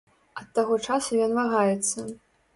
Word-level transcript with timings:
Ад 0.39 0.47
таго 0.59 0.77
часу 0.87 1.21
ён 1.27 1.37
вагаецца. 1.43 2.09